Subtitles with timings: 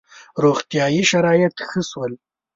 [0.43, 2.13] •روغتیايي شرایط ښه شول.